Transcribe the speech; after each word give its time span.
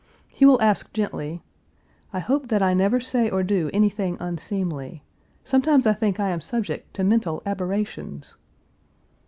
He 0.31 0.47
will 0.47 0.59
ask 0.63 0.91
gently, 0.93 1.43
"I 2.11 2.17
hope 2.17 2.47
that 2.47 2.63
I 2.63 2.73
never 2.73 2.99
say 2.99 3.29
or 3.29 3.43
do 3.43 3.69
anything 3.71 4.17
unseemly! 4.19 5.03
Sometimes 5.43 5.85
I 5.85 5.93
think 5.93 6.19
I 6.19 6.29
am 6.29 6.41
subject 6.41 6.95
to 6.95 7.03
mental 7.03 7.43
aberrations." 7.45 8.35